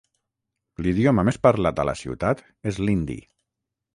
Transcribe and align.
L'idioma 0.85 1.25
més 1.27 1.37
parlat 1.43 1.83
a 1.83 1.85
la 1.91 1.95
ciutat 2.01 2.43
és 2.73 2.83
l'hindi. 2.87 3.21